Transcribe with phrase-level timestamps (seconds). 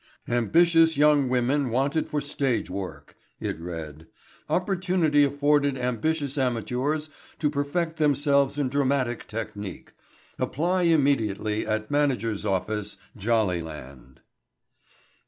[0.29, 4.07] "Ambitious Young Women Wanted for Stage Work," it read.
[4.49, 14.21] "Opportunity Afforded Ambitious Amateurs to Perfect Themselves in Dramatic Technique—Apply Immediately at Manager's Office, 'Jollyland.